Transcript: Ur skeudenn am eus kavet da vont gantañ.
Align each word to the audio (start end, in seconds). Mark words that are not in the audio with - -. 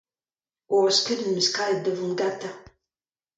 Ur 0.75 0.87
skeudenn 0.97 1.33
am 1.35 1.39
eus 1.39 1.49
kavet 1.55 1.83
da 1.83 1.91
vont 1.97 2.17
gantañ. 2.19 2.57